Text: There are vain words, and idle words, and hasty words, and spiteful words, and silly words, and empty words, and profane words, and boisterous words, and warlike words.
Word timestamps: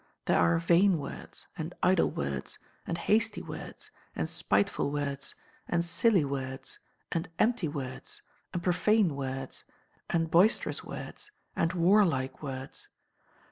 There 0.25 0.39
are 0.39 0.57
vain 0.57 0.97
words, 0.97 1.45
and 1.55 1.75
idle 1.83 2.09
words, 2.09 2.57
and 2.87 2.97
hasty 2.97 3.43
words, 3.43 3.91
and 4.15 4.27
spiteful 4.27 4.89
words, 4.89 5.35
and 5.67 5.85
silly 5.85 6.25
words, 6.25 6.79
and 7.11 7.29
empty 7.37 7.67
words, 7.67 8.23
and 8.51 8.63
profane 8.63 9.15
words, 9.15 9.63
and 10.09 10.31
boisterous 10.31 10.83
words, 10.83 11.29
and 11.55 11.73
warlike 11.73 12.41
words. 12.41 12.89